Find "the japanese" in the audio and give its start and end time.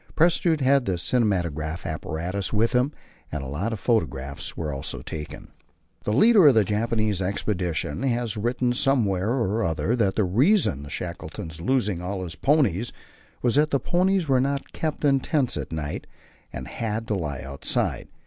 6.55-7.21